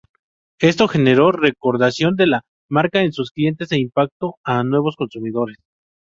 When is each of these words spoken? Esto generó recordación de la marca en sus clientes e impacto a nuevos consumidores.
Esto 0.59 0.87
generó 0.87 1.31
recordación 1.31 2.15
de 2.15 2.25
la 2.25 2.41
marca 2.67 3.03
en 3.03 3.13
sus 3.13 3.29
clientes 3.29 3.71
e 3.71 3.77
impacto 3.79 4.37
a 4.43 4.63
nuevos 4.63 4.95
consumidores. 4.95 5.57